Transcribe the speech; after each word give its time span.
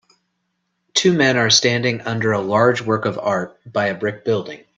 Two 0.95 1.13
men 1.13 1.37
are 1.37 1.51
standing 1.51 2.01
under 2.01 2.31
a 2.31 2.41
large 2.41 2.81
work 2.81 3.05
of 3.05 3.19
art 3.19 3.59
by 3.71 3.85
a 3.85 3.95
brick 3.95 4.25
building. 4.25 4.63